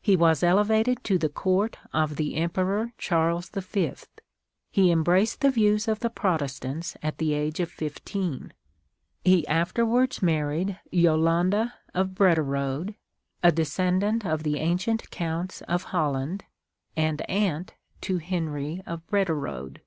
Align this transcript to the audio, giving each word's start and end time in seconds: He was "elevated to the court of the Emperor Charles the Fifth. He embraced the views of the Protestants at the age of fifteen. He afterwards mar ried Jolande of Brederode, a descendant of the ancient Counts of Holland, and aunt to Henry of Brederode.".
He 0.00 0.14
was 0.14 0.44
"elevated 0.44 1.02
to 1.02 1.18
the 1.18 1.28
court 1.28 1.76
of 1.92 2.14
the 2.14 2.36
Emperor 2.36 2.92
Charles 2.98 3.48
the 3.48 3.60
Fifth. 3.60 4.20
He 4.70 4.92
embraced 4.92 5.40
the 5.40 5.50
views 5.50 5.88
of 5.88 5.98
the 5.98 6.08
Protestants 6.08 6.96
at 7.02 7.18
the 7.18 7.32
age 7.34 7.58
of 7.58 7.68
fifteen. 7.68 8.52
He 9.24 9.44
afterwards 9.48 10.22
mar 10.22 10.46
ried 10.50 10.78
Jolande 10.94 11.72
of 11.92 12.10
Brederode, 12.14 12.94
a 13.42 13.50
descendant 13.50 14.24
of 14.24 14.44
the 14.44 14.58
ancient 14.58 15.10
Counts 15.10 15.62
of 15.62 15.82
Holland, 15.90 16.44
and 16.96 17.20
aunt 17.28 17.74
to 18.02 18.18
Henry 18.18 18.80
of 18.86 19.04
Brederode.". 19.08 19.80